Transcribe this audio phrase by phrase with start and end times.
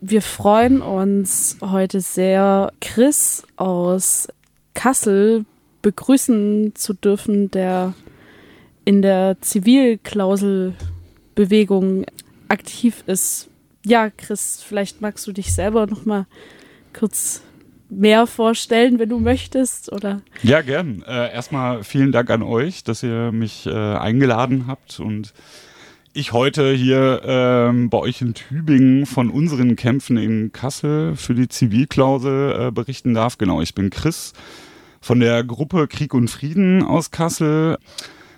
[0.00, 4.28] Wir freuen uns heute sehr, Chris aus
[4.74, 5.44] Kassel
[5.82, 7.94] begrüßen zu dürfen, der
[8.84, 12.06] in der Zivilklauselbewegung
[12.48, 13.48] aktiv ist.
[13.84, 16.26] Ja, Chris, vielleicht magst du dich selber noch mal
[16.92, 17.42] kurz
[17.90, 20.22] mehr vorstellen, wenn du möchtest, oder?
[20.42, 21.04] Ja, gern.
[21.06, 25.32] Äh, erstmal vielen Dank an euch, dass ihr mich äh, eingeladen habt und
[26.14, 31.48] ich heute hier ähm, bei euch in Tübingen von unseren Kämpfen in Kassel für die
[31.48, 33.36] Zivilklausel äh, berichten darf.
[33.36, 34.32] Genau, ich bin Chris
[35.00, 37.78] von der Gruppe Krieg und Frieden aus Kassel.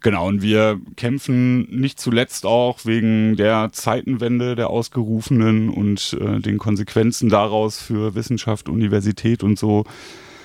[0.00, 6.58] Genau, und wir kämpfen nicht zuletzt auch wegen der Zeitenwende der Ausgerufenen und äh, den
[6.58, 9.84] Konsequenzen daraus für Wissenschaft, Universität und so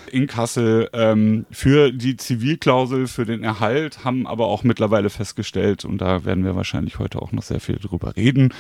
[0.10, 6.00] in Kassel ähm, für die Zivilklausel, für den Erhalt, haben aber auch mittlerweile festgestellt, und
[6.00, 8.54] da werden wir wahrscheinlich heute auch noch sehr viel drüber reden,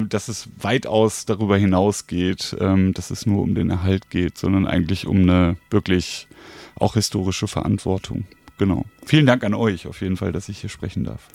[0.00, 5.06] dass es weitaus darüber hinausgeht, ähm, dass es nur um den Erhalt geht, sondern eigentlich
[5.06, 6.28] um eine wirklich
[6.76, 8.24] auch historische Verantwortung.
[8.58, 8.84] Genau.
[9.04, 11.28] Vielen Dank an euch auf jeden Fall, dass ich hier sprechen darf.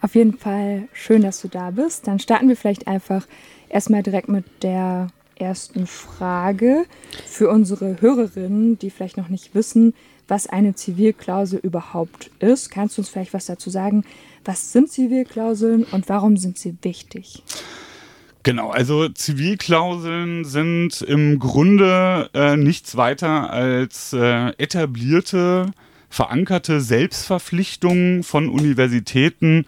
[0.00, 2.06] Auf jeden Fall schön, dass du da bist.
[2.06, 3.26] Dann starten wir vielleicht einfach
[3.68, 6.84] erstmal direkt mit der ersten Frage
[7.26, 9.94] für unsere Hörerinnen, die vielleicht noch nicht wissen,
[10.28, 12.70] was eine Zivilklausel überhaupt ist.
[12.70, 14.04] Kannst du uns vielleicht was dazu sagen?
[14.44, 17.42] Was sind Zivilklauseln und warum sind sie wichtig?
[18.42, 25.70] Genau, also Zivilklauseln sind im Grunde äh, nichts weiter als äh, etablierte,
[26.10, 29.64] verankerte Selbstverpflichtungen von Universitäten,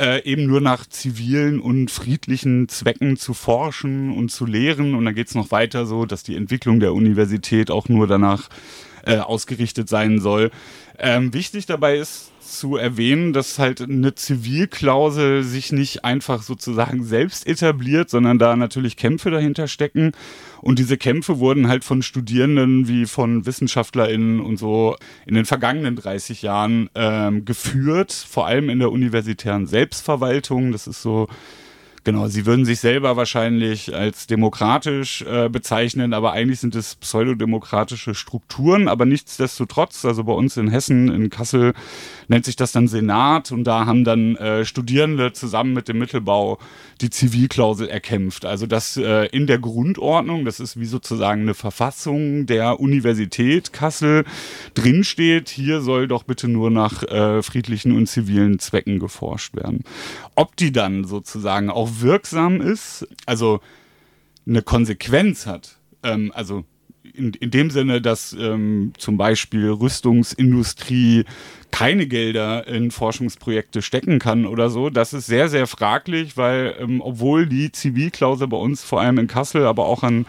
[0.00, 4.94] äh, eben nur nach zivilen und friedlichen Zwecken zu forschen und zu lehren.
[4.94, 8.48] Und dann geht es noch weiter so, dass die Entwicklung der Universität auch nur danach
[8.48, 10.50] äh, ausgerichtet sein soll.
[10.98, 17.46] Ähm, wichtig dabei ist zu erwähnen, dass halt eine Zivilklausel sich nicht einfach sozusagen selbst
[17.46, 20.12] etabliert, sondern da natürlich Kämpfe dahinter stecken.
[20.60, 25.96] Und diese Kämpfe wurden halt von Studierenden wie von WissenschaftlerInnen und so in den vergangenen
[25.96, 30.72] 30 Jahren ähm, geführt, vor allem in der universitären Selbstverwaltung.
[30.72, 31.28] Das ist so
[32.02, 38.14] Genau, sie würden sich selber wahrscheinlich als demokratisch äh, bezeichnen, aber eigentlich sind es pseudodemokratische
[38.14, 38.88] Strukturen.
[38.88, 41.74] Aber nichtsdestotrotz, also bei uns in Hessen, in Kassel,
[42.28, 46.58] nennt sich das dann Senat und da haben dann äh, Studierende zusammen mit dem Mittelbau
[47.02, 48.46] die Zivilklausel erkämpft.
[48.46, 54.24] Also das äh, in der Grundordnung, das ist wie sozusagen eine Verfassung der Universität Kassel
[54.74, 59.82] drinsteht, hier soll doch bitte nur nach äh, friedlichen und zivilen Zwecken geforscht werden.
[60.34, 63.60] Ob die dann sozusagen auch wirksam ist, also
[64.46, 66.64] eine Konsequenz hat, ähm, also
[67.14, 71.24] in, in dem Sinne, dass ähm, zum Beispiel Rüstungsindustrie
[71.70, 77.00] keine Gelder in Forschungsprojekte stecken kann oder so, das ist sehr, sehr fraglich, weil ähm,
[77.00, 80.26] obwohl die Zivilklausel bei uns vor allem in Kassel, aber auch an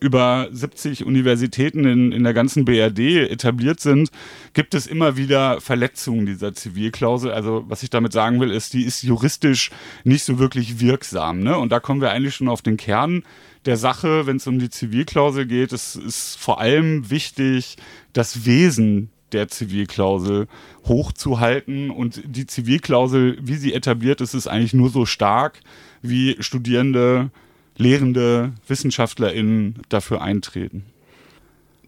[0.00, 4.10] über 70 Universitäten in, in der ganzen BRD etabliert sind,
[4.52, 7.30] gibt es immer wieder Verletzungen dieser Zivilklausel.
[7.30, 9.70] Also was ich damit sagen will, ist, die ist juristisch
[10.04, 11.40] nicht so wirklich wirksam.
[11.40, 11.56] Ne?
[11.56, 13.22] Und da kommen wir eigentlich schon auf den Kern
[13.66, 15.72] der Sache, wenn es um die Zivilklausel geht.
[15.72, 17.76] Es ist vor allem wichtig,
[18.12, 20.46] das Wesen der Zivilklausel
[20.86, 21.90] hochzuhalten.
[21.90, 25.60] Und die Zivilklausel, wie sie etabliert ist, ist eigentlich nur so stark,
[26.02, 27.30] wie Studierende
[27.76, 30.84] Lehrende, WissenschaftlerInnen dafür eintreten.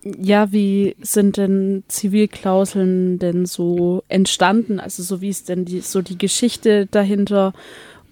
[0.03, 4.79] Ja, wie sind denn Zivilklauseln denn so entstanden?
[4.79, 7.55] Also so wie ist denn die, so die Geschichte dahinter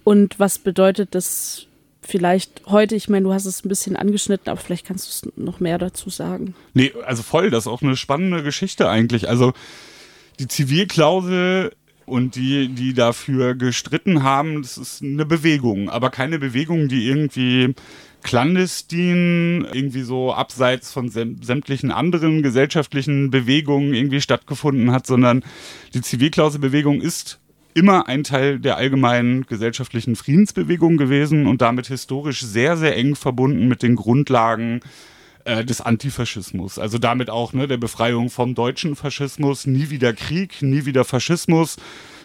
[0.03, 1.67] und was bedeutet das
[2.07, 2.95] vielleicht heute?
[2.95, 5.77] Ich meine, du hast es ein bisschen angeschnitten, aber vielleicht kannst du es noch mehr
[5.77, 6.55] dazu sagen.
[6.73, 9.27] Nee, also voll, das ist auch eine spannende Geschichte eigentlich.
[9.29, 9.53] Also
[10.39, 11.71] die Zivilklausel
[12.05, 17.73] und die, die dafür gestritten haben, das ist eine Bewegung, aber keine Bewegung, die irgendwie
[18.21, 25.43] clandestin, irgendwie so abseits von sämtlichen anderen gesellschaftlichen Bewegungen irgendwie stattgefunden hat, sondern
[25.93, 27.39] die Zivilklauselbewegung ist
[27.75, 33.67] immer ein Teil der allgemeinen gesellschaftlichen Friedensbewegung gewesen und damit historisch sehr, sehr eng verbunden
[33.67, 34.79] mit den Grundlagen
[35.43, 36.79] äh, des Antifaschismus.
[36.79, 41.75] Also damit auch ne, der Befreiung vom deutschen Faschismus, nie wieder Krieg, nie wieder Faschismus,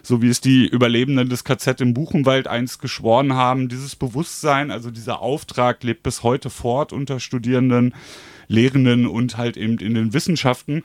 [0.05, 3.69] so wie es die Überlebenden des KZ im Buchenwald einst geschworen haben.
[3.69, 7.93] Dieses Bewusstsein, also dieser Auftrag lebt bis heute fort unter Studierenden,
[8.47, 10.85] Lehrenden und halt eben in den Wissenschaften.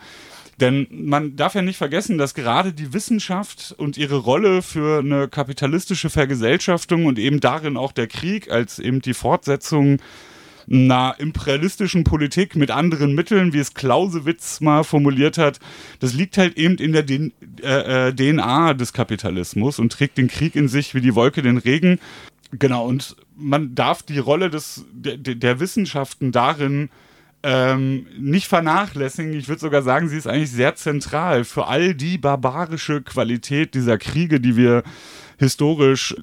[0.62, 5.28] Denn man darf ja nicht vergessen, dass gerade die Wissenschaft und ihre Rolle für eine
[5.28, 10.00] kapitalistische Vergesellschaftung und eben darin auch der Krieg als eben die Fortsetzung
[10.70, 15.60] einer imperialistischen Politik mit anderen Mitteln, wie es Clausewitz mal formuliert hat,
[16.00, 17.32] das liegt halt eben in der DNA
[17.62, 22.00] äh, äh, des Kapitalismus und trägt den Krieg in sich wie die Wolke den Regen.
[22.52, 26.90] Genau, und man darf die Rolle des, der, der Wissenschaften darin
[27.48, 29.34] ähm, nicht vernachlässigen.
[29.34, 34.00] Ich würde sogar sagen, sie ist eigentlich sehr zentral für all die barbarische Qualität dieser
[34.00, 34.82] Kriege, die wir
[35.38, 36.16] historisch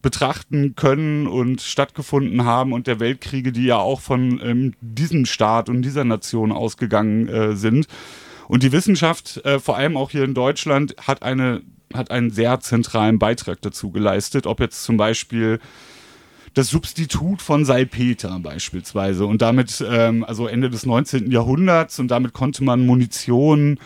[0.00, 5.68] betrachten können und stattgefunden haben und der Weltkriege, die ja auch von ähm, diesem Staat
[5.68, 7.86] und dieser Nation ausgegangen äh, sind.
[8.48, 11.60] Und die Wissenschaft, äh, vor allem auch hier in Deutschland, hat eine
[11.92, 15.60] hat einen sehr zentralen Beitrag dazu geleistet, ob jetzt zum Beispiel
[16.54, 21.30] das Substitut von Salpeter beispielsweise und damit, ähm, also Ende des 19.
[21.30, 23.78] Jahrhunderts und damit konnte man Munition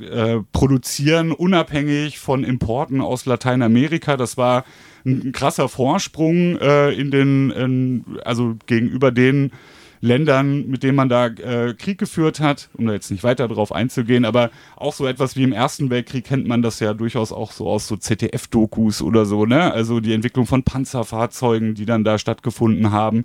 [0.00, 4.16] äh, äh, produzieren, unabhängig von Importen aus Lateinamerika.
[4.16, 4.64] Das war
[5.06, 9.52] ein, krasser Vorsprung äh, in den, in, also gegenüber den
[10.00, 13.72] Ländern, mit denen man da äh, Krieg geführt hat, um da jetzt nicht weiter drauf
[13.72, 17.52] einzugehen, aber auch so etwas wie im Ersten Weltkrieg kennt man das ja durchaus auch
[17.52, 19.72] so aus so ZDF-Dokus oder so, ne?
[19.72, 23.24] Also die Entwicklung von Panzerfahrzeugen, die dann da stattgefunden haben.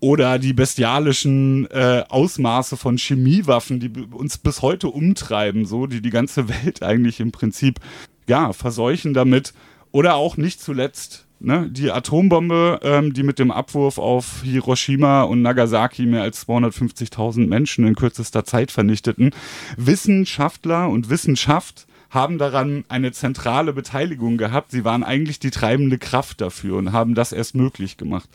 [0.00, 6.10] Oder die bestialischen äh, Ausmaße von Chemiewaffen, die uns bis heute umtreiben, so, die die
[6.10, 7.80] ganze Welt eigentlich im Prinzip,
[8.26, 9.52] ja, verseuchen damit.
[9.92, 15.40] Oder auch nicht zuletzt Ne, die Atombombe, ähm, die mit dem Abwurf auf Hiroshima und
[15.40, 19.30] Nagasaki mehr als 250.000 Menschen in kürzester Zeit vernichteten.
[19.78, 24.70] Wissenschaftler und Wissenschaft haben daran eine zentrale Beteiligung gehabt.
[24.70, 28.28] Sie waren eigentlich die treibende Kraft dafür und haben das erst möglich gemacht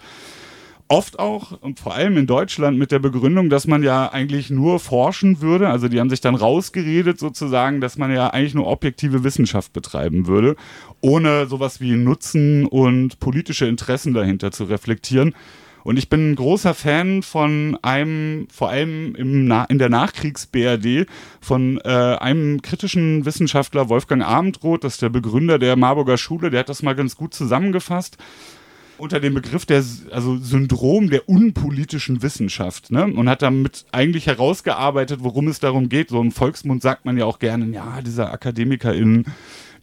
[0.88, 5.42] oft auch, vor allem in Deutschland, mit der Begründung, dass man ja eigentlich nur forschen
[5.42, 5.70] würde.
[5.70, 10.28] Also die haben sich dann rausgeredet sozusagen, dass man ja eigentlich nur objektive Wissenschaft betreiben
[10.28, 10.56] würde,
[11.02, 15.34] ohne sowas wie Nutzen und politische Interessen dahinter zu reflektieren.
[15.84, 21.08] Und ich bin ein großer Fan von einem, vor allem im Na in der Nachkriegs-BRD,
[21.42, 26.62] von äh, einem kritischen Wissenschaftler, Wolfgang Abendroth, das ist der Begründer der Marburger Schule, der
[26.62, 28.18] hat das mal ganz gut zusammengefasst
[28.98, 33.06] unter dem Begriff der also Syndrom der unpolitischen Wissenschaft ne?
[33.06, 36.10] und hat damit eigentlich herausgearbeitet, worum es darum geht.
[36.10, 39.26] So im Volksmund sagt man ja auch gerne, ja, dieser AkademikerInnen,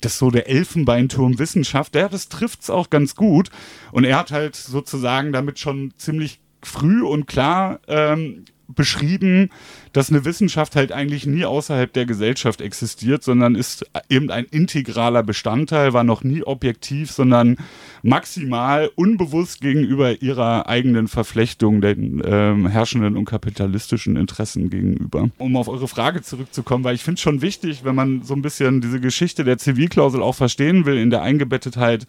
[0.00, 3.50] das ist so der Elfenbeinturm Wissenschaft, der, das trifft es auch ganz gut.
[3.92, 8.44] Und er hat halt sozusagen damit schon ziemlich früh und klar ähm,
[8.74, 9.50] beschrieben,
[9.92, 15.22] dass eine Wissenschaft halt eigentlich nie außerhalb der Gesellschaft existiert, sondern ist eben ein integraler
[15.22, 17.56] Bestandteil, war noch nie objektiv, sondern
[18.02, 25.28] maximal unbewusst gegenüber ihrer eigenen Verflechtung den äh, herrschenden und kapitalistischen Interessen gegenüber.
[25.38, 28.42] Um auf eure Frage zurückzukommen, weil ich finde es schon wichtig, wenn man so ein
[28.42, 32.06] bisschen diese Geschichte der Zivilklausel auch verstehen will in der Eingebettetheit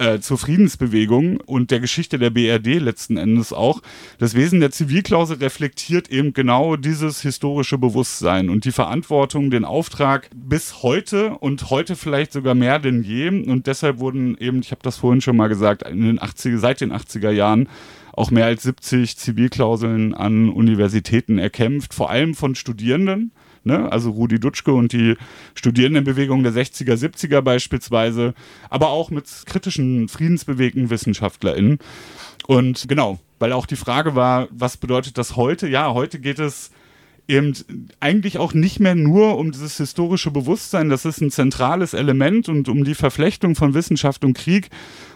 [0.00, 3.82] äh, zur Friedensbewegung und der Geschichte der BRD letzten Endes auch.
[4.18, 10.30] Das Wesen der Zivilklausel reflektiert eben genau dieses historische Bewusstsein und die Verantwortung, den Auftrag
[10.34, 13.28] bis heute und heute vielleicht sogar mehr denn je.
[13.28, 16.80] Und deshalb wurden eben, ich habe das vorhin schon mal gesagt, in den 80er, seit
[16.80, 17.68] den 80er Jahren
[18.12, 23.32] auch mehr als 70 Zivilklauseln an Universitäten erkämpft, vor allem von Studierenden
[23.64, 23.90] ne?
[23.90, 25.16] also Rudi Dutschke und die
[25.54, 28.34] Studierendenbewegung der 60er, 70er beispielsweise,
[28.68, 31.78] aber auch mit kritischen, friedensbewegten WissenschaftlerInnen.
[32.46, 35.68] Und genau, weil auch die Frage war, was bedeutet das heute?
[35.68, 36.70] Ja, heute geht es
[37.28, 37.54] eben
[38.00, 42.68] eigentlich auch nicht mehr nur um dieses historische Bewusstsein, das ist ein zentrales Element und
[42.68, 44.68] um die Verflechtung von Wissenschaft und Krieg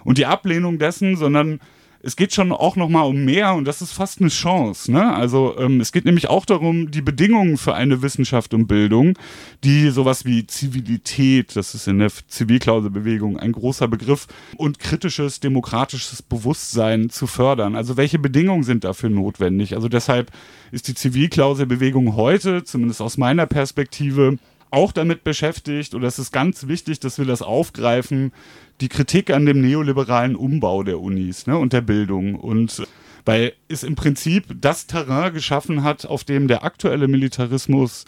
[0.05, 1.61] und die Ablehnung dessen, sondern
[2.05, 4.93] es geht schon auch noch mal um mehr und das ist fast eine Chance.
[4.93, 5.15] Ne?
[5.15, 9.19] Also ähm, es geht nämlich auch darum, die Bedingungen für eine Wissenschaft und Bildung,
[9.65, 16.21] die sowas wie Zivilität, das ist in der Zivilklauselbewegung ein großer Begriff, und kritisches, demokratisches
[16.23, 17.75] Bewusstsein zu fördern.
[17.75, 19.75] Also welche Bedingungen sind dafür notwendig?
[19.75, 20.31] Also deshalb
[20.73, 24.39] ist die Zivilklauselbewegung heute, zumindest aus meiner Perspektive,
[24.75, 28.33] auch damit beschäftigt, oder es ist ganz wichtig, dass wir das aufgreifen,
[28.81, 32.35] die Kritik an dem neoliberalen Umbau der Unis ne, und der Bildung.
[32.35, 32.83] Und
[33.25, 38.05] weil es im Prinzip das Terrain geschaffen hat, auf dem der aktuelle Militarismus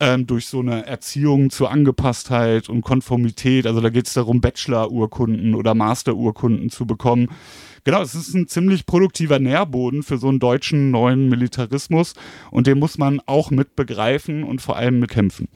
[0.00, 5.54] ähm, durch so eine Erziehung zur Angepasstheit und Konformität, also da geht es darum, Bachelor-Urkunden
[5.54, 7.28] oder Master-Urkunden zu bekommen.
[7.84, 12.14] Genau, es ist ein ziemlich produktiver Nährboden für so einen deutschen neuen Militarismus
[12.50, 15.48] und den muss man auch mit begreifen und vor allem mitkämpfen.